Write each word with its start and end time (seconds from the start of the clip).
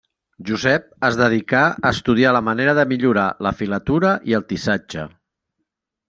Josep 0.49 0.85
es 1.09 1.17
dedicà 1.17 1.59
a 1.73 1.91
estudiar 1.97 2.31
la 2.37 2.41
manera 2.47 2.73
de 2.79 2.85
millorar 2.93 3.25
la 3.47 3.51
filatura 3.59 4.15
i 4.31 4.35
el 4.39 4.47
tissatge. 4.53 5.05